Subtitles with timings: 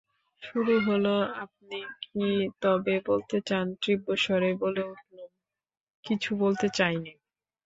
[0.41, 2.27] শুরু হল–আপনি কি
[2.61, 7.11] তবে বলতে চান–তীব্রস্বরে বলে উঠলুম–কিছু বলতে চাই নে।